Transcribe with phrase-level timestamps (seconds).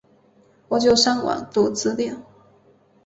[0.69, 2.15] 我就上网读资料